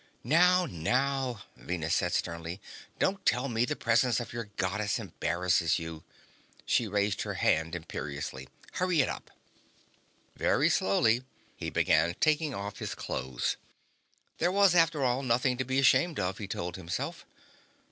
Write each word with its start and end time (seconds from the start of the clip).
"Now, 0.23 0.65
now," 0.65 1.43
Venus 1.55 1.93
said 1.93 2.11
sternly. 2.11 2.59
"Don't 2.97 3.23
tell 3.23 3.47
me 3.47 3.65
the 3.65 3.75
presence 3.75 4.19
of 4.19 4.33
your 4.33 4.45
Goddess 4.57 4.97
embarrasses 4.97 5.77
you." 5.77 6.03
She 6.65 6.87
raised 6.87 7.21
her 7.21 7.35
head 7.35 7.75
imperiously. 7.75 8.49
"Hurry 8.71 9.01
it 9.01 9.09
up." 9.09 9.29
Very 10.35 10.69
slowly, 10.71 11.23
he 11.55 11.69
began 11.69 12.15
taking 12.19 12.51
off 12.55 12.79
his 12.79 12.95
clothes. 12.95 13.57
There 14.39 14.51
was, 14.51 14.73
after 14.73 15.03
all, 15.03 15.21
nothing 15.21 15.55
to 15.57 15.63
be 15.63 15.77
ashamed 15.77 16.19
of, 16.19 16.39
he 16.39 16.47
told 16.47 16.77
himself. 16.77 17.23